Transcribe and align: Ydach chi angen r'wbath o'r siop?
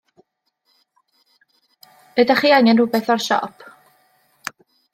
Ydach 2.23 2.41
chi 2.47 2.55
angen 2.59 2.81
r'wbath 2.85 3.13
o'r 3.17 3.23
siop? 3.29 3.69